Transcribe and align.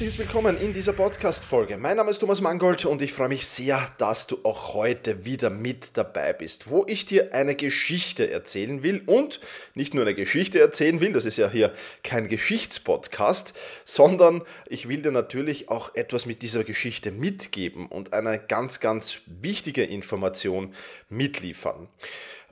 Herzliches 0.00 0.18
Willkommen 0.18 0.58
in 0.58 0.72
dieser 0.72 0.94
Podcast-Folge. 0.94 1.76
Mein 1.76 1.98
Name 1.98 2.10
ist 2.10 2.20
Thomas 2.20 2.40
Mangold 2.40 2.86
und 2.86 3.02
ich 3.02 3.12
freue 3.12 3.28
mich 3.28 3.46
sehr, 3.46 3.86
dass 3.98 4.26
du 4.26 4.38
auch 4.44 4.72
heute 4.72 5.26
wieder 5.26 5.50
mit 5.50 5.98
dabei 5.98 6.32
bist, 6.32 6.70
wo 6.70 6.86
ich 6.88 7.04
dir 7.04 7.34
eine 7.34 7.54
Geschichte 7.54 8.30
erzählen 8.30 8.82
will 8.82 9.02
und 9.04 9.40
nicht 9.74 9.92
nur 9.92 10.04
eine 10.04 10.14
Geschichte 10.14 10.58
erzählen 10.58 11.02
will, 11.02 11.12
das 11.12 11.26
ist 11.26 11.36
ja 11.36 11.50
hier 11.50 11.74
kein 12.02 12.28
Geschichtspodcast, 12.28 13.52
sondern 13.84 14.40
ich 14.70 14.88
will 14.88 15.02
dir 15.02 15.10
natürlich 15.10 15.68
auch 15.68 15.94
etwas 15.94 16.24
mit 16.24 16.40
dieser 16.40 16.64
Geschichte 16.64 17.12
mitgeben 17.12 17.84
und 17.84 18.14
eine 18.14 18.38
ganz, 18.38 18.80
ganz 18.80 19.18
wichtige 19.26 19.84
Information 19.84 20.72
mitliefern. 21.10 21.88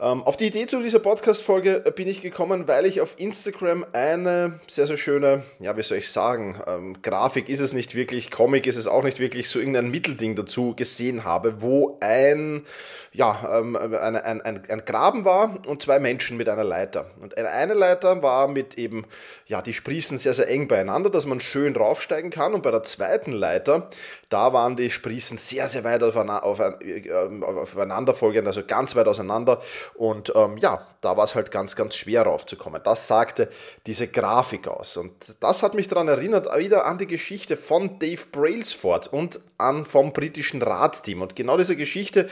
Ähm, 0.00 0.22
auf 0.22 0.36
die 0.36 0.46
Idee 0.46 0.66
zu 0.66 0.80
dieser 0.80 1.00
Podcast-Folge 1.00 1.80
bin 1.96 2.06
ich 2.06 2.20
gekommen, 2.20 2.68
weil 2.68 2.86
ich 2.86 3.00
auf 3.00 3.16
Instagram 3.18 3.84
eine 3.92 4.60
sehr, 4.68 4.86
sehr 4.86 4.96
schöne, 4.96 5.42
ja, 5.58 5.76
wie 5.76 5.82
soll 5.82 5.98
ich 5.98 6.08
sagen, 6.08 6.60
ähm, 6.68 7.02
Grafik 7.38 7.50
ist 7.50 7.60
es 7.60 7.72
nicht 7.72 7.94
wirklich, 7.94 8.32
Comic 8.32 8.66
ist 8.66 8.74
es 8.74 8.88
auch 8.88 9.04
nicht 9.04 9.20
wirklich, 9.20 9.48
so 9.48 9.60
irgendein 9.60 9.92
Mittelding 9.92 10.34
dazu 10.34 10.74
gesehen 10.74 11.22
habe, 11.22 11.62
wo 11.62 11.96
ein, 12.00 12.66
ja, 13.12 13.60
ähm, 13.60 13.76
ein, 13.76 14.16
ein, 14.16 14.40
ein, 14.40 14.62
ein 14.68 14.84
Graben 14.84 15.24
war 15.24 15.56
und 15.64 15.80
zwei 15.80 16.00
Menschen 16.00 16.36
mit 16.36 16.48
einer 16.48 16.64
Leiter. 16.64 17.06
Und 17.20 17.38
eine, 17.38 17.74
Leiter 17.74 18.24
war 18.24 18.48
mit 18.48 18.76
eben, 18.76 19.06
ja, 19.46 19.62
die 19.62 19.72
Sprießen 19.72 20.18
sehr, 20.18 20.34
sehr 20.34 20.48
eng 20.48 20.66
beieinander, 20.66 21.10
dass 21.10 21.26
man 21.26 21.38
schön 21.38 21.76
raufsteigen 21.76 22.30
kann. 22.30 22.54
Und 22.54 22.64
bei 22.64 22.72
der 22.72 22.82
zweiten 22.82 23.30
Leiter, 23.30 23.88
da 24.30 24.52
waren 24.52 24.74
die 24.74 24.90
Sprießen 24.90 25.38
sehr, 25.38 25.68
sehr 25.68 25.84
weit 25.84 26.02
aufeinander, 26.02 26.44
aufeinander 26.44 28.14
folgend, 28.14 28.48
also 28.48 28.64
ganz 28.66 28.96
weit 28.96 29.06
auseinander. 29.06 29.60
Und 29.94 30.32
ähm, 30.34 30.58
ja, 30.58 30.84
da 31.02 31.16
war 31.16 31.24
es 31.24 31.36
halt 31.36 31.52
ganz, 31.52 31.76
ganz 31.76 31.94
schwer 31.94 32.22
raufzukommen. 32.22 32.80
Das 32.82 33.06
sagte 33.06 33.48
diese 33.86 34.08
Grafik 34.08 34.66
aus. 34.66 34.96
Und 34.96 35.12
das 35.40 35.62
hat 35.62 35.74
mich 35.74 35.86
daran 35.86 36.08
erinnert, 36.08 36.48
wieder 36.58 36.84
an 36.84 36.98
die 36.98 37.06
Geschichte 37.06 37.27
von 37.56 37.98
Dave 37.98 38.22
Brailsford 38.32 39.12
und 39.12 39.40
an 39.58 39.84
vom 39.84 40.12
britischen 40.12 40.62
Radteam. 40.62 41.20
Und 41.20 41.36
genau 41.36 41.58
diese 41.58 41.76
Geschichte, 41.76 42.28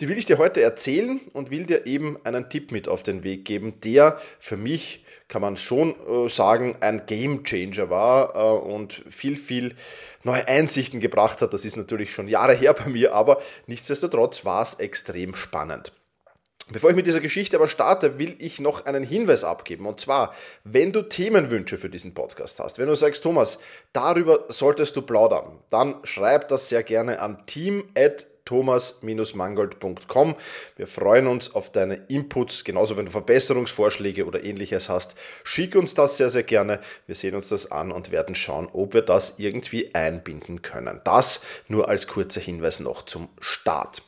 die 0.00 0.08
will 0.08 0.18
ich 0.18 0.26
dir 0.26 0.38
heute 0.38 0.60
erzählen 0.60 1.20
und 1.32 1.50
will 1.50 1.64
dir 1.64 1.86
eben 1.86 2.18
einen 2.24 2.50
Tipp 2.50 2.72
mit 2.72 2.88
auf 2.88 3.02
den 3.02 3.22
Weg 3.22 3.44
geben, 3.44 3.80
der 3.84 4.18
für 4.40 4.56
mich, 4.56 5.04
kann 5.28 5.42
man 5.42 5.56
schon 5.56 5.94
äh, 6.06 6.28
sagen, 6.28 6.76
ein 6.80 7.06
Game 7.06 7.44
Changer 7.44 7.88
war 7.88 8.34
äh, 8.34 8.58
und 8.66 9.04
viel, 9.08 9.36
viel 9.36 9.74
neue 10.24 10.46
Einsichten 10.48 11.00
gebracht 11.00 11.40
hat. 11.40 11.54
Das 11.54 11.64
ist 11.64 11.76
natürlich 11.76 12.12
schon 12.12 12.28
Jahre 12.28 12.54
her 12.54 12.74
bei 12.74 12.86
mir, 12.86 13.14
aber 13.14 13.40
nichtsdestotrotz 13.66 14.44
war 14.44 14.62
es 14.62 14.74
extrem 14.74 15.34
spannend. 15.34 15.92
Bevor 16.70 16.90
ich 16.90 16.96
mit 16.96 17.08
dieser 17.08 17.20
Geschichte 17.20 17.56
aber 17.56 17.66
starte, 17.66 18.20
will 18.20 18.36
ich 18.38 18.60
noch 18.60 18.86
einen 18.86 19.02
Hinweis 19.02 19.42
abgeben. 19.42 19.84
Und 19.86 19.98
zwar, 20.00 20.32
wenn 20.64 20.92
du 20.92 21.02
Themenwünsche 21.02 21.76
für 21.76 21.90
diesen 21.90 22.14
Podcast 22.14 22.60
hast, 22.60 22.78
wenn 22.78 22.86
du 22.86 22.94
sagst, 22.94 23.24
Thomas, 23.24 23.58
darüber 23.92 24.44
solltest 24.48 24.94
du 24.96 25.02
plaudern, 25.02 25.58
dann 25.70 25.96
schreib 26.04 26.46
das 26.48 26.68
sehr 26.68 26.84
gerne 26.84 27.20
an 27.20 27.44
team@thomas-mangold.com. 27.46 30.36
Wir 30.76 30.86
freuen 30.86 31.26
uns 31.26 31.52
auf 31.52 31.72
deine 31.72 31.96
Inputs, 32.08 32.62
genauso 32.62 32.96
wenn 32.96 33.06
du 33.06 33.12
Verbesserungsvorschläge 33.12 34.24
oder 34.24 34.44
ähnliches 34.44 34.88
hast. 34.88 35.16
Schick 35.42 35.74
uns 35.74 35.94
das 35.94 36.16
sehr, 36.16 36.30
sehr 36.30 36.44
gerne. 36.44 36.78
Wir 37.08 37.16
sehen 37.16 37.34
uns 37.34 37.48
das 37.48 37.72
an 37.72 37.90
und 37.90 38.12
werden 38.12 38.36
schauen, 38.36 38.68
ob 38.72 38.94
wir 38.94 39.02
das 39.02 39.34
irgendwie 39.38 39.92
einbinden 39.96 40.62
können. 40.62 41.00
Das 41.02 41.40
nur 41.66 41.88
als 41.88 42.06
kurzer 42.06 42.40
Hinweis 42.40 42.78
noch 42.78 43.04
zum 43.04 43.30
Start. 43.40 44.04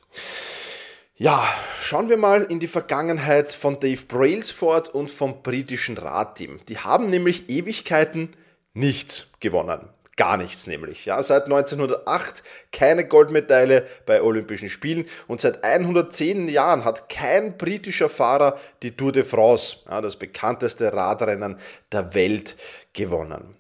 Ja, 1.17 1.49
schauen 1.81 2.09
wir 2.09 2.17
mal 2.17 2.43
in 2.43 2.59
die 2.59 2.67
Vergangenheit 2.67 3.53
von 3.53 3.79
Dave 3.79 4.05
Brailsford 4.09 4.93
und 4.93 5.09
vom 5.09 5.45
britischen 5.45 5.97
Radteam. 5.97 6.59
Die 6.69 6.79
haben 6.79 7.09
nämlich 7.09 7.49
Ewigkeiten 7.49 8.31
nichts 8.73 9.31
gewonnen. 9.39 9.89
Gar 10.17 10.39
nichts 10.39 10.67
nämlich. 10.67 11.05
Ja, 11.05 11.23
seit 11.23 11.45
1908 11.45 12.43
keine 12.73 13.07
Goldmedaille 13.07 13.87
bei 14.07 14.23
Olympischen 14.23 14.69
Spielen 14.71 15.07
und 15.29 15.41
seit 15.41 15.63
110 15.63 16.49
Jahren 16.49 16.85
hat 16.85 17.09
kein 17.09 17.57
britischer 17.57 18.09
Fahrer 18.09 18.59
die 18.83 18.97
Tour 18.97 19.13
de 19.13 19.23
France, 19.23 19.77
ja, 19.89 20.01
das 20.01 20.17
bekannteste 20.17 20.93
Radrennen 20.93 21.59
der 21.93 22.13
Welt, 22.15 22.57
gewonnen. 22.93 23.55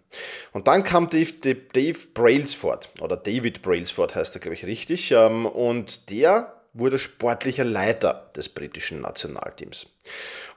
Und 0.53 0.67
dann 0.67 0.83
kam 0.83 1.09
Dave, 1.09 1.33
Dave 1.73 1.99
Brailsford, 2.15 2.89
oder 3.01 3.17
David 3.17 3.63
Brailsford 3.63 4.17
heißt 4.17 4.35
er, 4.35 4.41
glaube 4.41 4.55
ich, 4.55 4.65
richtig, 4.65 5.13
ähm, 5.13 5.47
und 5.47 6.11
der 6.11 6.53
wurde 6.75 6.99
sportlicher 6.99 7.65
Leiter 7.65 8.31
des 8.37 8.49
britischen 8.49 9.01
Nationalteams. 9.01 9.87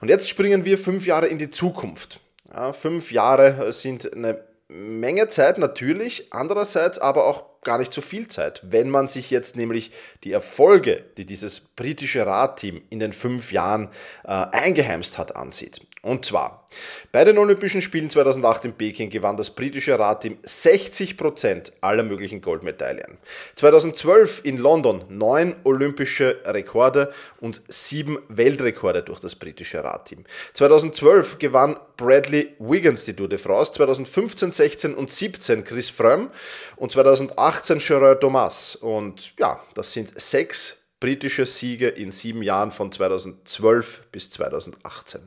Und 0.00 0.08
jetzt 0.08 0.28
springen 0.28 0.64
wir 0.64 0.76
fünf 0.76 1.06
Jahre 1.06 1.28
in 1.28 1.38
die 1.38 1.50
Zukunft. 1.50 2.20
Ja, 2.52 2.72
fünf 2.72 3.12
Jahre 3.12 3.72
sind 3.72 4.12
eine 4.12 4.44
Menge 4.68 5.28
Zeit 5.28 5.56
natürlich, 5.56 6.26
andererseits 6.30 6.98
aber 6.98 7.26
auch 7.26 7.44
gar 7.62 7.78
nicht 7.78 7.92
so 7.92 8.00
viel 8.00 8.28
Zeit, 8.28 8.62
wenn 8.64 8.90
man 8.90 9.08
sich 9.08 9.30
jetzt 9.30 9.56
nämlich 9.56 9.90
die 10.24 10.32
Erfolge, 10.32 11.04
die 11.16 11.24
dieses 11.24 11.60
britische 11.60 12.26
Radteam 12.26 12.82
in 12.90 12.98
den 12.98 13.12
fünf 13.12 13.52
Jahren 13.52 13.88
äh, 14.24 14.28
eingeheimst 14.28 15.18
hat, 15.18 15.36
ansieht. 15.36 15.86
Und 16.02 16.24
zwar, 16.24 16.64
bei 17.10 17.24
den 17.24 17.38
Olympischen 17.38 17.82
Spielen 17.82 18.08
2008 18.08 18.66
in 18.66 18.72
Peking 18.74 19.10
gewann 19.10 19.36
das 19.36 19.50
britische 19.50 19.98
Radteam 19.98 20.38
60% 20.44 21.72
aller 21.80 22.04
möglichen 22.04 22.40
Goldmedaillen. 22.40 23.18
2012 23.56 24.42
in 24.44 24.58
London 24.58 25.04
neun 25.08 25.56
olympische 25.64 26.40
Rekorde 26.44 27.12
und 27.40 27.62
sieben 27.66 28.18
Weltrekorde 28.28 29.02
durch 29.02 29.18
das 29.18 29.34
britische 29.34 29.82
Radteam. 29.82 30.24
2012 30.54 31.40
gewann 31.40 31.76
Bradley 31.96 32.54
Wiggins 32.60 33.04
die 33.04 33.14
Tour 33.14 33.28
de 33.28 33.38
France, 33.38 33.72
2015, 33.72 34.52
16 34.52 34.94
und 34.94 35.10
17 35.10 35.64
Chris 35.64 35.90
Fromm 35.90 36.30
und 36.76 36.92
2018 36.92 37.80
Gerard 37.80 38.20
Thomas. 38.20 38.76
Und 38.76 39.32
ja, 39.38 39.60
das 39.74 39.92
sind 39.92 40.18
sechs 40.20 40.78
britische 41.00 41.46
Siege 41.46 41.88
in 41.88 42.10
sieben 42.10 42.42
Jahren 42.42 42.72
von 42.72 42.90
2012 42.90 44.02
bis 44.10 44.30
2018. 44.30 45.20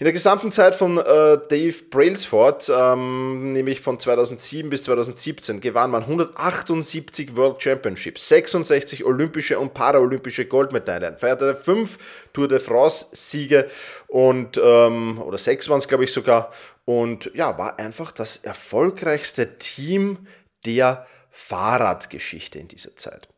In 0.00 0.04
der 0.04 0.12
gesamten 0.12 0.50
Zeit 0.50 0.74
von 0.74 0.98
äh, 0.98 1.02
Dave 1.48 1.74
Brailsford, 1.90 2.70
ähm, 2.74 3.52
nämlich 3.52 3.80
von 3.80 4.00
2007 4.00 4.68
bis 4.70 4.84
2017, 4.84 5.60
gewann 5.60 5.92
man 5.92 6.02
178 6.02 7.36
World 7.36 7.62
Championships, 7.62 8.28
66 8.28 9.04
olympische 9.04 9.58
und 9.58 9.72
paralympische 9.74 10.46
Goldmedaillen, 10.46 11.16
feierte 11.16 11.54
fünf 11.54 11.98
Tour 12.32 12.48
de 12.48 12.58
France-Siege 12.58 13.68
und 14.08 14.60
ähm, 14.62 15.22
oder 15.22 15.38
sechs 15.38 15.68
waren 15.68 15.78
es, 15.78 15.86
glaube 15.86 16.04
ich, 16.04 16.12
sogar. 16.12 16.52
Und 16.84 17.30
ja, 17.34 17.56
war 17.58 17.78
einfach 17.78 18.12
das 18.12 18.38
erfolgreichste 18.38 19.58
Team 19.58 20.26
der 20.64 21.06
Fahrradgeschichte 21.38 22.58
in 22.58 22.66
dieser 22.66 22.96
Zeit. 22.96 23.28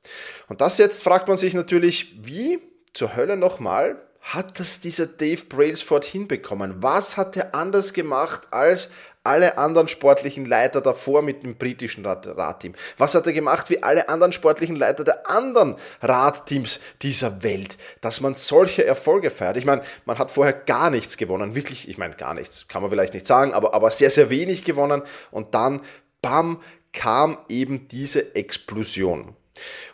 Und 0.49 0.62
das 0.62 0.79
jetzt 0.79 1.02
fragt 1.02 1.29
man 1.29 1.37
sich 1.37 1.52
natürlich, 1.52 2.17
wie 2.23 2.58
zur 2.94 3.14
Hölle 3.14 3.37
nochmal 3.37 4.00
hat 4.20 4.58
das 4.58 4.81
dieser 4.81 5.06
Dave 5.06 5.44
Brailsford 5.44 6.05
hinbekommen? 6.05 6.82
Was 6.82 7.19
hat 7.19 7.37
er 7.37 7.55
anders 7.55 7.93
gemacht 7.93 8.49
als 8.52 8.91
alle 9.23 9.58
anderen 9.58 9.88
sportlichen 9.88 10.47
Leiter 10.47 10.81
davor 10.81 11.20
mit 11.23 11.43
dem 11.43 11.56
britischen 11.56 12.05
Radteam? 12.06 12.75
Was 12.97 13.14
hat 13.14 13.26
er 13.26 13.32
gemacht 13.35 13.69
wie 13.69 13.82
alle 13.82 14.08
anderen 14.08 14.32
sportlichen 14.32 14.76
Leiter 14.76 15.05
der 15.05 15.31
anderen 15.31 15.76
Radteams 16.00 16.81
dieser 17.03 17.43
Welt, 17.43 17.76
dass 18.00 18.20
man 18.20 18.35
solche 18.35 18.85
Erfolge 18.85 19.31
feiert? 19.31 19.58
Ich 19.58 19.67
meine, 19.67 19.82
man 20.06 20.19
hat 20.19 20.31
vorher 20.31 20.55
gar 20.55 20.91
nichts 20.91 21.19
gewonnen, 21.19 21.55
wirklich, 21.55 21.88
ich 21.88 21.99
meine 21.99 22.14
gar 22.14 22.35
nichts, 22.35 22.67
kann 22.67 22.81
man 22.81 22.91
vielleicht 22.91 23.14
nicht 23.14 23.26
sagen, 23.26 23.53
aber, 23.53 23.75
aber 23.75 23.91
sehr, 23.91 24.11
sehr 24.11 24.31
wenig 24.31 24.64
gewonnen 24.64 25.03
und 25.31 25.55
dann, 25.55 25.82
bam, 26.23 26.61
kam 26.93 27.39
eben 27.49 27.89
diese 27.89 28.35
Explosion. 28.35 29.35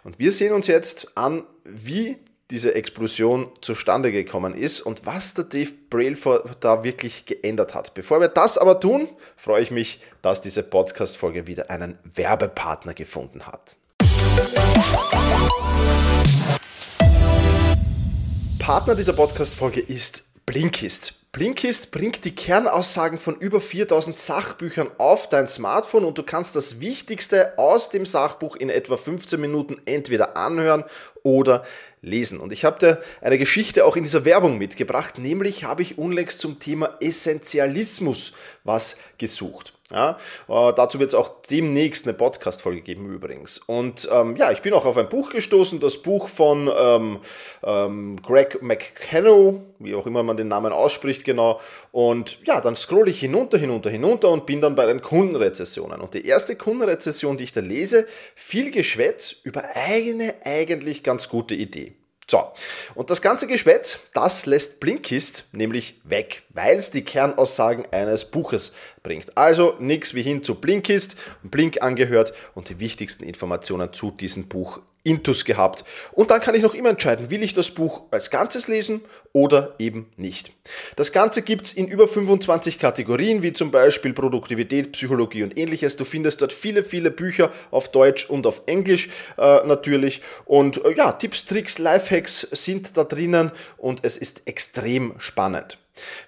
Und 0.05 0.19
wir 0.19 0.33
sehen 0.33 0.53
uns 0.53 0.67
jetzt 0.67 1.17
an, 1.17 1.45
wie 1.65 2.19
diese 2.51 2.75
Explosion 2.75 3.51
zustande 3.61 4.13
gekommen 4.13 4.55
ist 4.55 4.81
und 4.81 5.05
was 5.05 5.35
der 5.35 5.45
Dave 5.45 5.73
Brailford 5.91 6.59
da 6.61 6.85
wirklich 6.85 7.27
geändert 7.27 7.75
hat. 7.75 7.93
Bevor 7.95 8.21
wir 8.21 8.29
das 8.29 8.57
aber 8.57 8.79
tun, 8.79 9.09
freue 9.37 9.63
ich 9.63 9.73
mich, 9.73 10.01
dass 10.23 10.43
diese 10.43 10.63
Podcast-Folge 10.63 11.49
wieder 11.49 11.71
einen 11.71 11.99
Werbepartner 12.05 12.95
gefunden 12.95 13.47
hat. 13.47 13.77
Partner 18.61 18.95
dieser 18.95 19.13
Podcast-Folge 19.13 19.81
ist 19.81 20.25
Blinkist. 20.47 21.25
Blinkist 21.37 21.91
bringt 21.91 22.25
die 22.25 22.35
Kernaussagen 22.35 23.19
von 23.19 23.37
über 23.37 23.61
4000 23.61 24.17
Sachbüchern 24.17 24.91
auf 24.97 25.29
dein 25.29 25.47
Smartphone 25.47 26.06
und 26.06 26.17
du 26.17 26.23
kannst 26.23 26.56
das 26.56 26.81
Wichtigste 26.81 27.59
aus 27.59 27.91
dem 27.91 28.06
Sachbuch 28.06 28.56
in 28.56 28.71
etwa 28.71 28.97
15 28.97 29.38
Minuten 29.38 29.77
entweder 29.85 30.38
anhören 30.38 30.85
oder 31.25 31.62
lesen. 32.00 32.41
Und 32.41 32.55
ich 32.55 32.65
habe 32.65 32.79
dir 32.79 33.03
eine 33.21 33.37
Geschichte 33.37 33.85
auch 33.85 33.97
in 33.97 34.05
dieser 34.05 34.25
Werbung 34.25 34.56
mitgebracht, 34.56 35.19
nämlich 35.19 35.65
habe 35.65 35.83
ich 35.83 35.99
unlängst 35.99 36.38
zum 36.38 36.59
Thema 36.59 36.97
Essentialismus 37.00 38.33
was 38.65 38.97
gesucht. 39.19 39.75
Ja, 39.93 40.19
äh, 40.49 40.73
dazu 40.75 40.99
wird 40.99 41.11
es 41.11 41.15
auch 41.15 41.43
demnächst 41.49 42.06
eine 42.06 42.15
Podcast-Folge 42.15 42.81
geben 42.81 43.09
übrigens. 43.09 43.59
Und 43.59 44.09
ähm, 44.11 44.35
ja, 44.37 44.50
ich 44.50 44.61
bin 44.61 44.75
auch 44.75 44.85
auf 44.85 44.97
ein 44.97 45.09
Buch 45.09 45.31
gestoßen, 45.31 45.79
das 45.79 45.99
Buch 45.99 46.27
von 46.29 46.69
ähm, 46.77 47.21
ähm, 47.62 48.21
Greg 48.21 48.61
McKenna, 48.62 49.61
wie 49.79 49.94
auch 49.94 50.06
immer 50.06 50.25
man 50.25 50.37
den 50.37 50.49
Namen 50.49 50.73
ausspricht 50.73 51.25
genau. 51.25 51.61
Und 51.93 52.38
ja, 52.44 52.61
dann 52.61 52.75
scrolle 52.75 53.11
ich 53.11 53.21
hinunter, 53.21 53.59
hinunter, 53.59 53.88
hinunter 53.88 54.31
und 54.31 54.44
bin 54.44 54.61
dann 54.61 54.75
bei 54.75 54.87
den 54.87 55.00
Kundenrezessionen. 55.00 56.00
Und 56.00 56.15
die 56.15 56.27
erste 56.27 56.56
Kundenrezession, 56.56 57.37
die 57.37 57.44
ich 57.44 57.53
da 57.53 57.61
lese, 57.61 58.09
viel 58.35 58.73
Geschwätz 58.73 59.37
über 59.44 59.62
eine 59.75 60.35
eigentlich 60.44 61.05
ganz 61.05 61.29
gute 61.29 61.55
Idee. 61.55 61.94
So, 62.28 62.43
und 62.96 63.08
das 63.08 63.23
ganze 63.23 63.46
Geschwätz, 63.46 64.00
das 64.12 64.46
lässt 64.46 64.81
Blinkist 64.81 65.44
nämlich 65.52 66.00
weg, 66.02 66.43
weil 66.49 66.76
es 66.76 66.90
die 66.90 67.05
Kernaussagen 67.05 67.87
eines 67.93 68.25
Buches 68.25 68.73
bringt. 69.05 69.38
Also 69.38 69.76
nichts 69.78 70.12
wie 70.14 70.23
hin 70.23 70.43
zu 70.43 70.56
Blinkist, 70.56 71.14
Blink 71.44 71.82
angehört 71.82 72.32
und 72.56 72.69
die 72.69 72.81
wichtigsten 72.81 73.23
Informationen 73.23 73.93
zu 73.93 74.11
diesem 74.11 74.49
Buch 74.49 74.81
Intus 75.06 75.44
gehabt. 75.44 75.85
Und 76.12 76.31
dann 76.31 76.41
kann 76.41 76.55
ich 76.55 76.62
noch 76.62 76.75
immer 76.75 76.91
entscheiden, 76.91 77.31
will 77.31 77.43
ich 77.43 77.55
das 77.55 77.70
Buch 77.70 78.03
als 78.11 78.31
Ganzes 78.31 78.67
lesen 78.67 79.00
oder 79.32 79.75
eben 79.79 80.11
nicht. 80.17 80.53
Das 80.97 81.12
Ganze 81.12 81.43
gibt 81.43 81.67
es 81.67 81.73
in 81.73 81.87
über 81.87 82.08
25 82.08 82.79
Kategorien, 82.79 83.43
wie 83.43 83.53
zum 83.53 83.70
Beispiel 83.70 84.12
Produktivität, 84.12 84.93
Psychologie 84.93 85.44
und 85.44 85.56
ähnliches. 85.56 85.97
Du 85.97 86.05
findest 86.05 86.43
dort 86.43 86.53
viele, 86.53 86.82
viele 86.82 87.11
Bücher 87.11 87.53
auf 87.70 87.91
Deutsch 87.91 88.29
und 88.29 88.47
auf 88.47 88.62
Englisch 88.67 89.08
äh, 89.38 89.64
natürlich. 89.67 90.23
Und 90.44 90.85
äh, 90.85 90.94
ja, 90.94 91.12
Tipps, 91.12 91.44
Tricks, 91.44 91.79
Lifehacks 91.79 92.41
sind 92.50 92.97
da 92.97 93.05
drinnen 93.05 93.52
und 93.76 94.00
es 94.02 94.17
ist 94.17 94.43
extrem 94.47 95.14
spannend. 95.19 95.79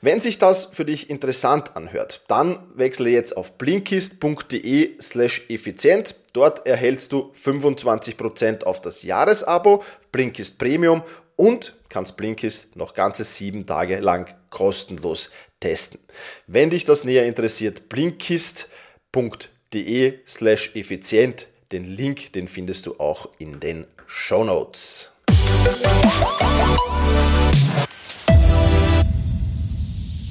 Wenn 0.00 0.20
sich 0.20 0.38
das 0.38 0.66
für 0.66 0.84
dich 0.84 1.10
interessant 1.10 1.76
anhört, 1.76 2.22
dann 2.28 2.60
wechsle 2.74 3.10
jetzt 3.10 3.36
auf 3.36 3.58
blinkist.de 3.58 5.00
slash 5.00 5.44
effizient. 5.48 6.14
Dort 6.38 6.64
erhältst 6.68 7.10
du 7.10 7.32
25% 7.34 8.62
auf 8.62 8.80
das 8.80 9.02
Jahresabo, 9.02 9.82
Blinkist 10.12 10.56
Premium 10.56 11.02
und 11.34 11.74
kannst 11.88 12.16
Blinkist 12.16 12.76
noch 12.76 12.94
ganze 12.94 13.24
sieben 13.24 13.66
Tage 13.66 13.98
lang 13.98 14.32
kostenlos 14.48 15.30
testen. 15.58 15.98
Wenn 16.46 16.70
dich 16.70 16.84
das 16.84 17.02
näher 17.02 17.26
interessiert, 17.26 17.88
blinkist.de 17.88 18.68
slash 20.28 20.76
effizient. 20.76 21.48
Den 21.72 21.82
Link, 21.82 22.32
den 22.34 22.46
findest 22.46 22.86
du 22.86 23.00
auch 23.00 23.30
in 23.38 23.58
den 23.58 23.88
Show 24.06 24.44
Notes. 24.44 25.10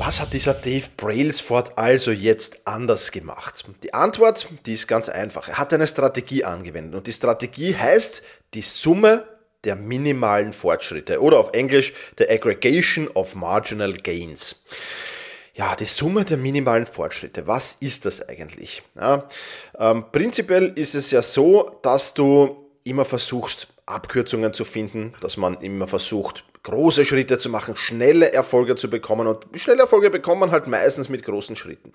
Was 0.07 0.21
hat 0.21 0.31
dieser 0.31 0.53
Dave 0.53 0.85
Brailsford 0.95 1.77
also 1.77 2.11
jetzt 2.11 2.59
anders 2.63 3.11
gemacht? 3.11 3.65
Die 3.83 3.93
Antwort, 3.93 4.47
die 4.65 4.71
ist 4.71 4.87
ganz 4.87 5.09
einfach. 5.09 5.49
Er 5.49 5.57
hat 5.57 5.73
eine 5.73 5.85
Strategie 5.85 6.45
angewendet 6.45 6.95
und 6.95 7.07
die 7.07 7.11
Strategie 7.11 7.75
heißt 7.75 8.21
die 8.53 8.61
Summe 8.61 9.27
der 9.65 9.75
minimalen 9.75 10.53
Fortschritte 10.53 11.21
oder 11.21 11.37
auf 11.37 11.51
Englisch 11.51 11.91
the 12.17 12.29
Aggregation 12.29 13.09
of 13.15 13.35
Marginal 13.35 13.91
Gains. 13.91 14.63
Ja, 15.55 15.75
die 15.75 15.83
Summe 15.83 16.23
der 16.23 16.37
minimalen 16.37 16.85
Fortschritte. 16.85 17.45
Was 17.45 17.75
ist 17.81 18.05
das 18.05 18.21
eigentlich? 18.29 18.83
Ja, 18.95 19.27
ähm, 19.77 20.05
prinzipiell 20.09 20.71
ist 20.75 20.95
es 20.95 21.11
ja 21.11 21.21
so, 21.21 21.79
dass 21.81 22.13
du 22.13 22.69
immer 22.85 23.03
versuchst, 23.03 23.67
Abkürzungen 23.85 24.53
zu 24.53 24.63
finden, 24.63 25.13
dass 25.19 25.35
man 25.35 25.59
immer 25.59 25.89
versucht, 25.89 26.45
große 26.63 27.05
Schritte 27.05 27.37
zu 27.37 27.49
machen, 27.49 27.75
schnelle 27.75 28.33
Erfolge 28.33 28.75
zu 28.75 28.89
bekommen. 28.89 29.27
Und 29.27 29.45
schnelle 29.55 29.81
Erfolge 29.81 30.09
bekommt 30.09 30.41
man 30.41 30.51
halt 30.51 30.67
meistens 30.67 31.09
mit 31.09 31.23
großen 31.23 31.55
Schritten. 31.55 31.93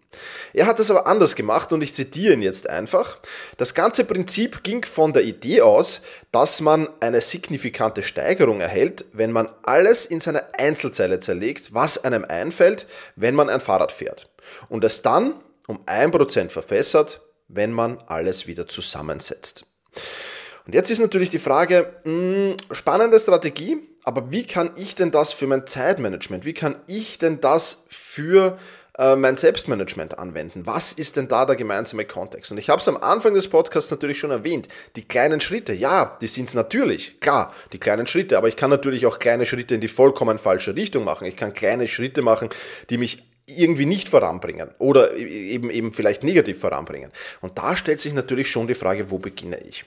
Er 0.53 0.67
hat 0.67 0.81
es 0.81 0.91
aber 0.91 1.07
anders 1.07 1.37
gemacht 1.37 1.73
und 1.73 1.83
ich 1.83 1.95
zitiere 1.95 2.35
ihn 2.35 2.43
jetzt 2.43 2.69
einfach. 2.69 3.19
Das 3.57 3.75
ganze 3.75 4.05
Prinzip 4.05 4.63
ging 4.63 4.85
von 4.85 5.13
der 5.13 5.25
Idee 5.25 5.63
aus, 5.63 6.03
dass 6.31 6.61
man 6.61 6.89
eine 7.01 7.21
signifikante 7.21 8.03
Steigerung 8.03 8.61
erhält, 8.61 9.05
wenn 9.13 9.33
man 9.33 9.49
alles 9.63 10.07
in 10.07 10.21
seine 10.21 10.55
Einzelzeile 10.59 11.21
zerlegt, 11.21 11.75
was 11.75 12.03
einem 12.03 12.25
einfällt, 12.25 12.87
wenn 13.17 13.35
man 13.35 13.51
ein 13.51 13.61
Fahrrad 13.61 13.93
fährt. 13.93 14.31
Und 14.69 14.85
es 14.85 15.03
dann 15.03 15.35
um 15.67 15.81
ein 15.87 16.11
Prozent 16.11 16.53
verbessert, 16.53 17.21
wenn 17.49 17.73
man 17.73 17.99
alles 18.07 18.47
wieder 18.47 18.67
zusammensetzt. 18.67 19.67
Und 20.67 20.75
jetzt 20.75 20.91
ist 20.91 21.01
natürlich 21.01 21.31
die 21.31 21.39
Frage, 21.39 21.93
mh, 22.05 22.13
hm, 22.13 22.57
spannende 22.71 23.19
Strategie, 23.19 23.79
aber 24.05 24.31
wie 24.31 24.47
kann 24.47 24.71
ich 24.77 24.95
denn 24.95 25.11
das 25.11 25.33
für 25.33 25.47
mein 25.47 25.67
Zeitmanagement, 25.67 26.45
wie 26.45 26.55
kann 26.55 26.77
ich 26.87 27.19
denn 27.19 27.41
das 27.41 27.85
für 27.89 28.59
äh, 28.99 29.17
mein 29.17 29.37
Selbstmanagement 29.37 30.19
anwenden? 30.19 30.67
Was 30.67 30.93
ist 30.93 31.17
denn 31.17 31.29
da 31.29 31.47
der 31.47 31.57
gemeinsame 31.57 32.05
Kontext? 32.05 32.53
Und 32.53 32.59
ich 32.59 32.69
habe 32.69 32.81
es 32.81 32.89
am 32.89 32.97
Anfang 32.97 33.35
des 33.35 33.49
Podcasts 33.49 33.91
natürlich 33.91 34.19
schon 34.19 34.31
erwähnt. 34.31 34.69
Die 34.97 35.03
kleinen 35.07 35.41
Schritte, 35.41 35.73
ja, 35.73 36.19
die 36.21 36.27
sind 36.27 36.49
es 36.49 36.55
natürlich, 36.55 37.21
klar, 37.21 37.55
die 37.73 37.79
kleinen 37.79 38.07
Schritte, 38.07 38.37
aber 38.37 38.49
ich 38.49 38.57
kann 38.57 38.71
natürlich 38.71 39.07
auch 39.07 39.19
kleine 39.19 39.47
Schritte 39.47 39.77
in 39.77 39.81
die 39.81 39.89
vollkommen 39.89 40.39
falsche 40.39 40.77
Richtung 40.77 41.05
machen. 41.05 41.27
Ich 41.27 41.37
kann 41.37 41.55
kleine 41.55 41.89
Schritte 41.89 42.23
machen, 42.23 42.49
die 42.91 42.99
mich 42.99 43.23
irgendwie 43.47 43.87
nicht 43.87 44.09
voranbringen 44.09 44.71
oder 44.79 45.15
eben, 45.17 45.71
eben 45.71 45.93
vielleicht 45.93 46.23
negativ 46.23 46.61
voranbringen. 46.61 47.11
Und 47.41 47.59
da 47.59 47.77
stellt 47.77 48.01
sich 48.01 48.15
natürlich 48.15 48.51
schon 48.51 48.69
die 48.69 48.75
Frage, 48.75 49.11
wo 49.11 49.19
beginne 49.19 49.59
ich? 49.59 49.85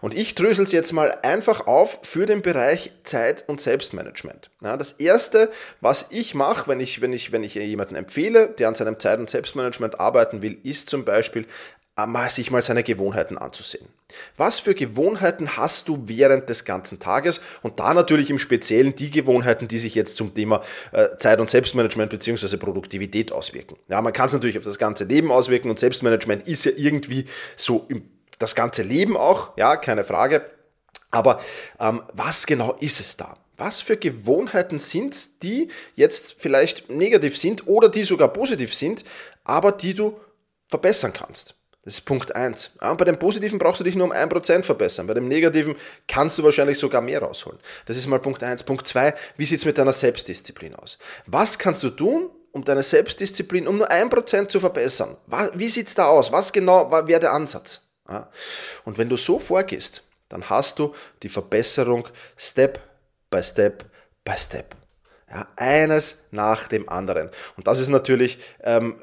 Und 0.00 0.14
ich 0.14 0.34
drösel 0.34 0.64
es 0.64 0.72
jetzt 0.72 0.92
mal 0.92 1.16
einfach 1.22 1.66
auf 1.66 2.00
für 2.02 2.26
den 2.26 2.42
Bereich 2.42 2.92
Zeit- 3.04 3.44
und 3.48 3.60
Selbstmanagement. 3.60 4.50
Ja, 4.62 4.76
das 4.76 4.92
erste, 4.92 5.50
was 5.80 6.06
ich 6.10 6.34
mache, 6.34 6.68
wenn 6.68 6.80
ich, 6.80 7.00
wenn, 7.00 7.12
ich, 7.12 7.32
wenn 7.32 7.44
ich 7.44 7.54
jemanden 7.54 7.94
empfehle, 7.94 8.48
der 8.48 8.68
an 8.68 8.74
seinem 8.74 8.98
Zeit- 8.98 9.18
und 9.18 9.30
Selbstmanagement 9.30 9.98
arbeiten 9.98 10.42
will, 10.42 10.58
ist 10.62 10.90
zum 10.90 11.04
Beispiel 11.04 11.46
sich 12.28 12.50
mal 12.50 12.62
seine 12.62 12.82
Gewohnheiten 12.82 13.38
anzusehen. 13.38 13.88
Was 14.36 14.60
für 14.60 14.74
Gewohnheiten 14.74 15.56
hast 15.56 15.88
du 15.88 16.04
während 16.06 16.48
des 16.48 16.64
ganzen 16.64 17.00
Tages? 17.00 17.40
Und 17.62 17.80
da 17.80 17.92
natürlich 17.92 18.30
im 18.30 18.38
Speziellen 18.38 18.94
die 18.94 19.10
Gewohnheiten, 19.10 19.68
die 19.68 19.78
sich 19.78 19.94
jetzt 19.94 20.16
zum 20.16 20.32
Thema 20.32 20.62
äh, 20.92 21.16
Zeit- 21.18 21.40
und 21.40 21.50
Selbstmanagement 21.50 22.10
bzw. 22.10 22.56
Produktivität 22.56 23.32
auswirken. 23.32 23.76
Ja, 23.88 24.00
man 24.00 24.12
kann 24.12 24.26
es 24.26 24.32
natürlich 24.32 24.58
auf 24.58 24.64
das 24.64 24.78
ganze 24.78 25.04
Leben 25.04 25.32
auswirken 25.32 25.70
und 25.70 25.78
Selbstmanagement 25.78 26.46
ist 26.48 26.64
ja 26.64 26.72
irgendwie 26.76 27.26
so 27.56 27.88
das 28.38 28.54
ganze 28.54 28.82
Leben 28.82 29.16
auch, 29.16 29.56
ja, 29.56 29.76
keine 29.76 30.04
Frage. 30.04 30.42
Aber 31.10 31.40
ähm, 31.80 32.02
was 32.12 32.46
genau 32.46 32.74
ist 32.74 33.00
es 33.00 33.16
da? 33.16 33.36
Was 33.56 33.80
für 33.80 33.96
Gewohnheiten 33.96 34.78
sind 34.78 35.14
es, 35.14 35.40
die 35.40 35.68
jetzt 35.96 36.36
vielleicht 36.38 36.90
negativ 36.90 37.36
sind 37.36 37.66
oder 37.66 37.88
die 37.88 38.04
sogar 38.04 38.28
positiv 38.28 38.72
sind, 38.72 39.04
aber 39.42 39.72
die 39.72 39.94
du 39.94 40.20
verbessern 40.68 41.12
kannst? 41.12 41.57
Das 41.88 41.94
ist 41.94 42.00
Punkt 42.02 42.36
1. 42.36 42.72
Ja, 42.82 42.92
bei 42.92 43.06
dem 43.06 43.18
Positiven 43.18 43.58
brauchst 43.58 43.80
du 43.80 43.84
dich 43.84 43.94
nur 43.94 44.04
um 44.04 44.12
1% 44.12 44.62
verbessern. 44.62 45.06
Bei 45.06 45.14
dem 45.14 45.26
Negativen 45.26 45.74
kannst 46.06 46.38
du 46.38 46.42
wahrscheinlich 46.42 46.78
sogar 46.78 47.00
mehr 47.00 47.22
rausholen. 47.22 47.58
Das 47.86 47.96
ist 47.96 48.06
mal 48.06 48.18
Punkt 48.18 48.42
1. 48.42 48.64
Punkt 48.64 48.86
2, 48.86 49.14
wie 49.38 49.46
sieht 49.46 49.60
es 49.60 49.64
mit 49.64 49.78
deiner 49.78 49.94
Selbstdisziplin 49.94 50.74
aus? 50.74 50.98
Was 51.24 51.58
kannst 51.58 51.82
du 51.82 51.88
tun, 51.88 52.28
um 52.52 52.62
deine 52.62 52.82
Selbstdisziplin 52.82 53.66
um 53.66 53.78
nur 53.78 53.90
1% 53.90 54.48
zu 54.48 54.60
verbessern? 54.60 55.16
Wie 55.54 55.70
sieht 55.70 55.88
es 55.88 55.94
da 55.94 56.04
aus? 56.04 56.30
Was 56.30 56.52
genau 56.52 56.90
wäre 56.90 57.20
der 57.20 57.32
Ansatz? 57.32 57.80
Und 58.84 58.98
wenn 58.98 59.08
du 59.08 59.16
so 59.16 59.38
vorgehst, 59.38 60.02
dann 60.28 60.50
hast 60.50 60.78
du 60.78 60.94
die 61.22 61.30
Verbesserung 61.30 62.06
Step 62.36 62.80
by 63.30 63.42
Step 63.42 63.86
by 64.24 64.36
Step. 64.36 64.76
Ja, 65.30 65.46
eines 65.56 66.24
nach 66.30 66.68
dem 66.68 66.88
anderen. 66.88 67.28
Und 67.56 67.66
das 67.66 67.78
ist 67.80 67.88
natürlich 67.88 68.38
ähm, 68.62 68.96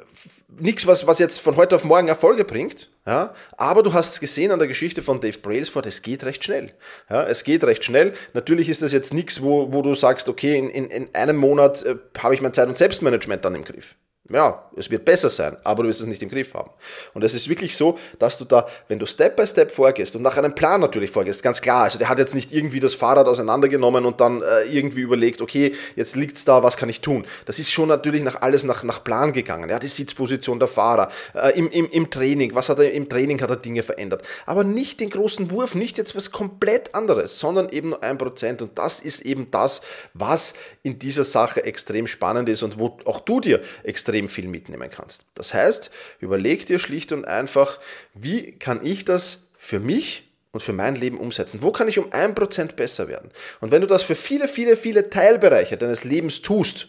nichts, 0.59 0.87
was, 0.87 1.05
was 1.05 1.19
jetzt 1.19 1.39
von 1.39 1.55
heute 1.55 1.75
auf 1.75 1.83
morgen 1.83 2.07
Erfolge 2.07 2.45
bringt. 2.45 2.89
Ja, 3.05 3.35
aber 3.57 3.83
du 3.83 3.93
hast 3.93 4.19
gesehen 4.19 4.51
an 4.51 4.57
der 4.57 4.67
Geschichte 4.67 5.03
von 5.03 5.19
Dave 5.19 5.37
Brailsford, 5.37 5.85
es 5.85 6.01
geht 6.01 6.23
recht 6.23 6.43
schnell. 6.43 6.73
Ja, 7.09 7.23
es 7.23 7.43
geht 7.43 7.63
recht 7.63 7.83
schnell. 7.83 8.13
Natürlich 8.33 8.69
ist 8.69 8.81
das 8.81 8.91
jetzt 8.91 9.13
nichts, 9.13 9.43
wo, 9.43 9.71
wo 9.71 9.83
du 9.83 9.93
sagst, 9.93 10.27
okay, 10.27 10.57
in, 10.57 10.69
in, 10.69 10.89
in 10.89 11.13
einem 11.13 11.37
Monat 11.37 11.83
äh, 11.83 11.95
habe 12.17 12.33
ich 12.33 12.41
mein 12.41 12.53
Zeit- 12.53 12.67
und 12.67 12.77
Selbstmanagement 12.77 13.45
dann 13.45 13.53
im 13.53 13.63
Griff 13.63 13.95
ja, 14.29 14.69
es 14.75 14.89
wird 14.89 15.05
besser 15.05 15.29
sein, 15.29 15.55
aber 15.63 15.83
du 15.83 15.89
wirst 15.89 16.01
es 16.01 16.07
nicht 16.07 16.23
im 16.23 16.29
Griff 16.29 16.53
haben. 16.55 16.71
Und 17.13 17.23
es 17.23 17.35
ist 17.35 17.47
wirklich 17.47 17.77
so, 17.77 17.99
dass 18.17 18.37
du 18.37 18.45
da, 18.45 18.65
wenn 18.87 18.97
du 18.97 19.05
Step 19.05 19.35
by 19.35 19.45
Step 19.45 19.69
vorgehst 19.69 20.15
und 20.15 20.23
nach 20.23 20.37
einem 20.37 20.55
Plan 20.55 20.81
natürlich 20.81 21.11
vorgehst, 21.11 21.43
ganz 21.43 21.61
klar, 21.61 21.83
also 21.83 21.99
der 21.99 22.09
hat 22.09 22.17
jetzt 22.17 22.33
nicht 22.33 22.51
irgendwie 22.51 22.79
das 22.79 22.95
Fahrrad 22.95 23.27
auseinandergenommen 23.27 24.05
und 24.05 24.19
dann 24.19 24.41
äh, 24.41 24.63
irgendwie 24.63 25.01
überlegt, 25.01 25.41
okay, 25.41 25.75
jetzt 25.95 26.15
liegt's 26.15 26.43
da, 26.43 26.63
was 26.63 26.75
kann 26.75 26.89
ich 26.89 27.01
tun? 27.01 27.27
Das 27.45 27.59
ist 27.59 27.71
schon 27.71 27.87
natürlich 27.87 28.23
nach 28.23 28.41
alles 28.41 28.63
nach, 28.63 28.83
nach 28.83 29.03
Plan 29.03 29.31
gegangen. 29.31 29.69
Ja, 29.69 29.77
die 29.77 29.87
Sitzposition 29.87 30.57
der 30.57 30.67
Fahrer, 30.67 31.09
äh, 31.35 31.57
im, 31.57 31.69
im, 31.69 31.87
im 31.91 32.09
Training, 32.09 32.55
was 32.55 32.69
hat 32.69 32.79
er 32.79 32.91
im 32.91 33.07
Training 33.07 33.39
hat 33.41 33.51
er 33.51 33.57
Dinge 33.57 33.83
verändert. 33.83 34.23
Aber 34.47 34.63
nicht 34.63 35.01
den 35.01 35.11
großen 35.11 35.51
Wurf, 35.51 35.75
nicht 35.75 35.99
jetzt 35.99 36.15
was 36.15 36.31
komplett 36.31 36.95
anderes, 36.95 37.39
sondern 37.39 37.69
eben 37.69 37.89
nur 37.89 38.03
ein 38.03 38.17
Prozent. 38.17 38.63
Und 38.63 38.77
das 38.77 38.99
ist 38.99 39.21
eben 39.21 39.51
das, 39.51 39.81
was 40.15 40.55
in 40.81 40.97
dieser 40.97 41.23
Sache 41.23 41.63
extrem 41.63 42.07
spannend 42.07 42.49
ist 42.49 42.63
und 42.63 42.79
wo 42.79 42.97
auch 43.05 43.19
du 43.19 43.39
dir 43.39 43.61
extrem 43.83 44.14
extrem 44.15 44.29
viel 44.29 44.47
mitnehmen 44.47 44.89
kannst. 44.89 45.25
Das 45.35 45.53
heißt, 45.53 45.91
überleg 46.19 46.65
dir 46.65 46.79
schlicht 46.79 47.11
und 47.11 47.25
einfach, 47.25 47.79
wie 48.13 48.53
kann 48.53 48.85
ich 48.85 49.03
das 49.03 49.47
für 49.57 49.79
mich 49.79 50.31
und 50.51 50.61
für 50.61 50.73
mein 50.73 50.95
Leben 50.95 51.19
umsetzen? 51.19 51.61
Wo 51.61 51.71
kann 51.71 51.89
ich 51.89 51.99
um 51.99 52.13
ein 52.13 52.33
Prozent 52.33 52.75
besser 52.77 53.07
werden? 53.07 53.29
Und 53.59 53.71
wenn 53.71 53.81
du 53.81 53.87
das 53.87 54.03
für 54.03 54.15
viele, 54.15 54.47
viele, 54.47 54.77
viele 54.77 55.09
Teilbereiche 55.09 55.75
deines 55.75 56.05
Lebens 56.05 56.41
tust, 56.41 56.87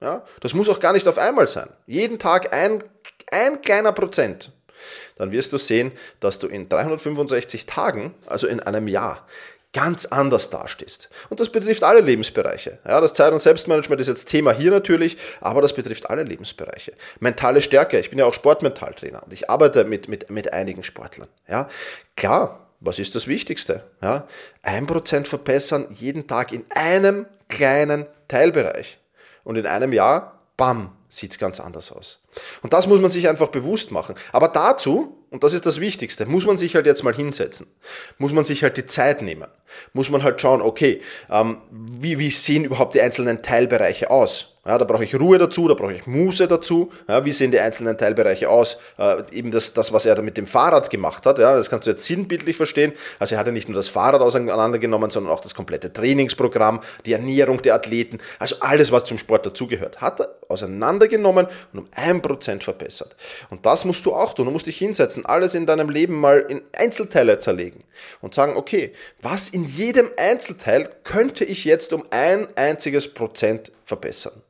ja, 0.00 0.24
das 0.40 0.54
muss 0.54 0.68
auch 0.68 0.80
gar 0.80 0.92
nicht 0.92 1.08
auf 1.08 1.18
einmal 1.18 1.48
sein. 1.48 1.68
Jeden 1.86 2.18
Tag 2.18 2.54
ein, 2.54 2.82
ein 3.30 3.60
kleiner 3.60 3.92
Prozent. 3.92 4.52
Dann 5.16 5.32
wirst 5.32 5.52
du 5.52 5.58
sehen, 5.58 5.92
dass 6.20 6.38
du 6.38 6.46
in 6.46 6.68
365 6.68 7.66
Tagen, 7.66 8.14
also 8.26 8.46
in 8.46 8.60
einem 8.60 8.88
Jahr, 8.88 9.26
ganz 9.72 10.06
anders 10.06 10.50
dastehst. 10.50 11.10
Und 11.28 11.38
das 11.38 11.50
betrifft 11.50 11.84
alle 11.84 12.00
Lebensbereiche. 12.00 12.78
Ja, 12.86 13.00
das 13.00 13.14
Zeit- 13.14 13.32
und 13.32 13.40
Selbstmanagement 13.40 14.00
ist 14.00 14.08
jetzt 14.08 14.26
Thema 14.26 14.52
hier 14.52 14.70
natürlich, 14.70 15.16
aber 15.40 15.62
das 15.62 15.74
betrifft 15.74 16.10
alle 16.10 16.24
Lebensbereiche. 16.24 16.92
Mentale 17.20 17.60
Stärke, 17.60 17.98
ich 17.98 18.10
bin 18.10 18.18
ja 18.18 18.24
auch 18.24 18.34
Sportmentaltrainer 18.34 19.22
und 19.22 19.32
ich 19.32 19.48
arbeite 19.48 19.84
mit, 19.84 20.08
mit, 20.08 20.30
mit 20.30 20.52
einigen 20.52 20.82
Sportlern. 20.82 21.28
Ja, 21.48 21.68
klar, 22.16 22.66
was 22.80 22.98
ist 22.98 23.14
das 23.14 23.26
Wichtigste? 23.26 23.84
Ja, 24.02 24.26
ein 24.62 24.86
Prozent 24.86 25.28
verbessern 25.28 25.86
jeden 25.90 26.26
Tag 26.26 26.52
in 26.52 26.64
einem 26.70 27.26
kleinen 27.48 28.06
Teilbereich. 28.26 28.98
Und 29.44 29.56
in 29.56 29.66
einem 29.66 29.92
Jahr, 29.92 30.40
bam, 30.56 30.96
sieht 31.08 31.32
es 31.32 31.38
ganz 31.38 31.60
anders 31.60 31.92
aus. 31.92 32.20
Und 32.62 32.72
das 32.72 32.86
muss 32.86 33.00
man 33.00 33.10
sich 33.10 33.28
einfach 33.28 33.48
bewusst 33.48 33.90
machen. 33.90 34.14
Aber 34.32 34.48
dazu, 34.48 35.26
und 35.30 35.44
das 35.44 35.52
ist 35.52 35.66
das 35.66 35.80
Wichtigste, 35.80 36.26
muss 36.26 36.46
man 36.46 36.56
sich 36.56 36.74
halt 36.74 36.86
jetzt 36.86 37.02
mal 37.02 37.14
hinsetzen. 37.14 37.66
Muss 38.18 38.32
man 38.32 38.44
sich 38.44 38.62
halt 38.62 38.76
die 38.76 38.86
Zeit 38.86 39.22
nehmen. 39.22 39.48
Muss 39.92 40.10
man 40.10 40.22
halt 40.22 40.40
schauen, 40.40 40.62
okay, 40.62 41.00
ähm, 41.30 41.58
wie, 41.70 42.18
wie 42.18 42.30
sehen 42.30 42.64
überhaupt 42.64 42.94
die 42.94 43.00
einzelnen 43.00 43.42
Teilbereiche 43.42 44.10
aus? 44.10 44.56
Ja, 44.66 44.76
da 44.76 44.84
brauche 44.84 45.04
ich 45.04 45.14
Ruhe 45.14 45.38
dazu, 45.38 45.68
da 45.68 45.74
brauche 45.74 45.94
ich 45.94 46.06
Muße 46.06 46.46
dazu. 46.46 46.92
Ja, 47.08 47.24
wie 47.24 47.32
sehen 47.32 47.50
die 47.50 47.58
einzelnen 47.58 47.96
Teilbereiche 47.96 48.50
aus? 48.50 48.76
Äh, 48.98 49.22
eben 49.32 49.50
das, 49.50 49.72
das, 49.72 49.90
was 49.90 50.04
er 50.04 50.14
da 50.14 50.20
mit 50.20 50.36
dem 50.36 50.46
Fahrrad 50.46 50.90
gemacht 50.90 51.24
hat, 51.24 51.38
ja, 51.38 51.56
das 51.56 51.70
kannst 51.70 51.86
du 51.86 51.92
jetzt 51.92 52.04
sinnbildlich 52.04 52.58
verstehen. 52.58 52.92
Also 53.18 53.34
er 53.34 53.38
hat 53.38 53.46
ja 53.46 53.52
nicht 53.52 53.70
nur 53.70 53.76
das 53.76 53.88
Fahrrad 53.88 54.20
auseinandergenommen, 54.20 55.10
sondern 55.10 55.32
auch 55.32 55.40
das 55.40 55.54
komplette 55.54 55.90
Trainingsprogramm, 55.90 56.80
die 57.06 57.14
Ernährung 57.14 57.62
der 57.62 57.74
Athleten, 57.74 58.18
also 58.38 58.56
alles, 58.60 58.92
was 58.92 59.04
zum 59.04 59.16
Sport 59.16 59.46
dazugehört, 59.46 60.02
hat 60.02 60.20
er 60.20 60.36
auseinandergenommen 60.48 61.46
und 61.72 61.78
um 61.78 61.86
ein 61.96 62.20
Prozent 62.20 62.62
verbessert. 62.62 63.16
Und 63.48 63.64
das 63.64 63.86
musst 63.86 64.04
du 64.04 64.12
auch 64.12 64.34
tun. 64.34 64.44
Du 64.44 64.52
musst 64.52 64.66
dich 64.66 64.76
hinsetzen, 64.76 65.24
alles 65.24 65.54
in 65.54 65.64
deinem 65.64 65.88
Leben 65.88 66.20
mal 66.20 66.44
in 66.48 66.60
Einzelteile 66.76 67.38
zerlegen 67.38 67.82
und 68.20 68.34
sagen, 68.34 68.56
okay, 68.56 68.92
was 69.22 69.48
in 69.48 69.59
jedem 69.64 70.10
Einzelteil 70.16 70.90
könnte 71.04 71.44
ich 71.44 71.64
jetzt 71.64 71.92
um 71.92 72.04
ein 72.10 72.48
einziges 72.56 73.12
Prozent 73.12 73.72
verbessern? 73.84 74.42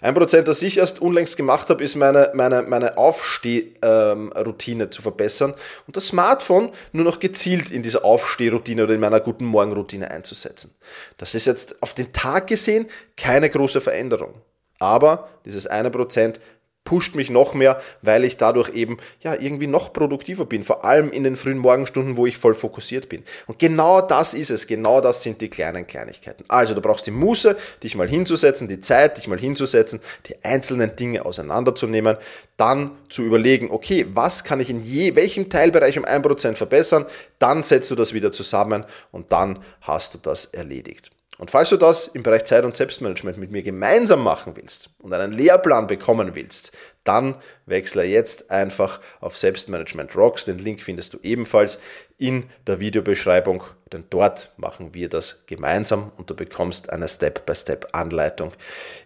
Ein 0.00 0.14
Prozent, 0.14 0.46
das 0.46 0.60
ich 0.60 0.76
erst 0.78 1.00
unlängst 1.00 1.36
gemacht 1.38 1.70
habe, 1.70 1.82
ist 1.82 1.96
meine, 1.96 2.30
meine, 2.34 2.62
meine 2.62 2.98
Aufstehroutine 2.98 4.84
ähm, 4.84 4.90
zu 4.90 5.00
verbessern 5.00 5.54
und 5.86 5.96
das 5.96 6.08
Smartphone 6.08 6.70
nur 6.92 7.04
noch 7.04 7.18
gezielt 7.18 7.70
in 7.70 7.82
dieser 7.82 8.04
Aufstehroutine 8.04 8.84
oder 8.84 8.92
in 8.94 9.00
meiner 9.00 9.20
guten 9.20 9.46
Morgenroutine 9.46 10.10
einzusetzen. 10.10 10.74
Das 11.16 11.34
ist 11.34 11.46
jetzt 11.46 11.82
auf 11.82 11.94
den 11.94 12.12
Tag 12.12 12.48
gesehen 12.48 12.88
keine 13.16 13.48
große 13.48 13.80
Veränderung. 13.80 14.34
Aber 14.78 15.28
dieses 15.44 15.66
eine 15.66 15.90
Prozent 15.90 16.40
pusht 16.84 17.14
mich 17.14 17.30
noch 17.30 17.54
mehr, 17.54 17.80
weil 18.02 18.24
ich 18.24 18.36
dadurch 18.36 18.70
eben 18.74 18.98
ja 19.20 19.34
irgendwie 19.34 19.66
noch 19.66 19.92
produktiver 19.92 20.44
bin, 20.44 20.62
vor 20.62 20.84
allem 20.84 21.12
in 21.12 21.24
den 21.24 21.36
frühen 21.36 21.58
Morgenstunden, 21.58 22.16
wo 22.16 22.26
ich 22.26 22.36
voll 22.36 22.54
fokussiert 22.54 23.08
bin. 23.08 23.22
Und 23.46 23.58
genau 23.58 24.00
das 24.00 24.34
ist 24.34 24.50
es, 24.50 24.66
genau 24.66 25.00
das 25.00 25.22
sind 25.22 25.40
die 25.40 25.48
kleinen 25.48 25.86
Kleinigkeiten. 25.86 26.44
Also 26.48 26.74
du 26.74 26.80
brauchst 26.80 27.06
die 27.06 27.12
Muße, 27.12 27.56
dich 27.82 27.94
mal 27.94 28.08
hinzusetzen, 28.08 28.68
die 28.68 28.80
Zeit, 28.80 29.16
dich 29.16 29.28
mal 29.28 29.38
hinzusetzen, 29.38 30.00
die 30.26 30.44
einzelnen 30.44 30.96
Dinge 30.96 31.24
auseinanderzunehmen, 31.24 32.16
dann 32.56 32.90
zu 33.08 33.22
überlegen, 33.22 33.70
okay, 33.70 34.06
was 34.12 34.44
kann 34.44 34.60
ich 34.60 34.70
in 34.70 34.82
je, 34.82 35.14
welchem 35.14 35.48
Teilbereich 35.48 35.98
um 35.98 36.04
ein 36.04 36.22
Prozent 36.22 36.58
verbessern, 36.58 37.06
dann 37.38 37.62
setzt 37.62 37.90
du 37.90 37.94
das 37.94 38.12
wieder 38.12 38.32
zusammen 38.32 38.84
und 39.12 39.32
dann 39.32 39.60
hast 39.80 40.14
du 40.14 40.18
das 40.18 40.46
erledigt. 40.46 41.10
Und 41.42 41.50
falls 41.50 41.70
du 41.70 41.76
das 41.76 42.06
im 42.06 42.22
Bereich 42.22 42.44
Zeit- 42.44 42.64
und 42.64 42.72
Selbstmanagement 42.72 43.36
mit 43.36 43.50
mir 43.50 43.64
gemeinsam 43.64 44.22
machen 44.22 44.52
willst 44.54 44.90
und 45.00 45.12
einen 45.12 45.32
Lehrplan 45.32 45.88
bekommen 45.88 46.36
willst, 46.36 46.70
dann 47.02 47.34
wechsle 47.66 48.04
jetzt 48.04 48.52
einfach 48.52 49.00
auf 49.20 49.36
Selbstmanagement 49.36 50.14
Rocks. 50.14 50.44
Den 50.44 50.60
Link 50.60 50.80
findest 50.80 51.14
du 51.14 51.18
ebenfalls 51.24 51.80
in 52.16 52.44
der 52.68 52.78
Videobeschreibung, 52.78 53.64
denn 53.92 54.04
dort 54.08 54.52
machen 54.56 54.94
wir 54.94 55.08
das 55.08 55.42
gemeinsam 55.46 56.12
und 56.16 56.30
du 56.30 56.36
bekommst 56.36 56.90
eine 56.90 57.08
Step-by-Step-Anleitung 57.08 58.52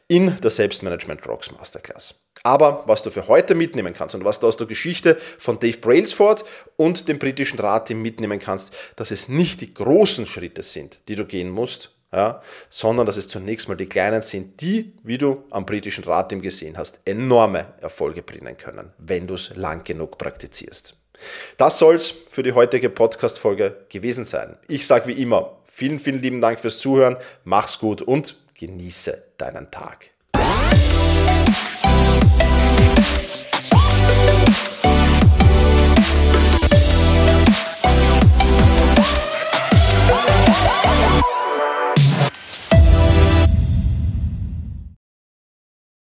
in 0.06 0.38
der 0.42 0.50
Selbstmanagement 0.50 1.26
Rocks 1.26 1.50
Masterclass. 1.50 2.16
Aber 2.42 2.82
was 2.84 3.02
du 3.02 3.08
für 3.08 3.28
heute 3.28 3.54
mitnehmen 3.54 3.94
kannst 3.94 4.14
und 4.14 4.26
was 4.26 4.40
du 4.40 4.46
aus 4.46 4.58
der 4.58 4.66
Geschichte 4.66 5.16
von 5.38 5.58
Dave 5.58 5.78
Brailsford 5.78 6.44
und 6.76 7.08
dem 7.08 7.18
britischen 7.18 7.58
Ratteam 7.58 8.02
mitnehmen 8.02 8.40
kannst, 8.40 8.74
dass 8.96 9.10
es 9.10 9.30
nicht 9.30 9.62
die 9.62 9.72
großen 9.72 10.26
Schritte 10.26 10.62
sind, 10.62 11.00
die 11.08 11.16
du 11.16 11.24
gehen 11.24 11.48
musst, 11.48 11.95
ja, 12.12 12.40
sondern 12.70 13.06
dass 13.06 13.16
es 13.16 13.28
zunächst 13.28 13.68
mal 13.68 13.76
die 13.76 13.88
Kleinen 13.88 14.22
sind, 14.22 14.60
die, 14.60 14.92
wie 15.02 15.18
du 15.18 15.44
am 15.50 15.66
britischen 15.66 16.04
Rat 16.04 16.32
eben 16.32 16.42
gesehen 16.42 16.78
hast, 16.78 17.00
enorme 17.04 17.74
Erfolge 17.80 18.22
bringen 18.22 18.56
können, 18.56 18.92
wenn 18.98 19.26
du 19.26 19.34
es 19.34 19.54
lang 19.56 19.84
genug 19.84 20.18
praktizierst. 20.18 20.96
Das 21.56 21.78
soll 21.78 21.94
es 21.94 22.10
für 22.28 22.42
die 22.42 22.52
heutige 22.52 22.90
Podcast-Folge 22.90 23.86
gewesen 23.88 24.24
sein. 24.24 24.56
Ich 24.68 24.86
sage 24.86 25.08
wie 25.08 25.20
immer, 25.22 25.58
vielen, 25.64 25.98
vielen 25.98 26.20
lieben 26.20 26.40
Dank 26.40 26.60
fürs 26.60 26.78
Zuhören, 26.78 27.16
mach's 27.44 27.78
gut 27.78 28.02
und 28.02 28.36
genieße 28.54 29.22
deinen 29.38 29.70
Tag. 29.70 30.10